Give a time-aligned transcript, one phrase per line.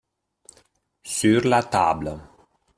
[1.05, 2.19] sur la table.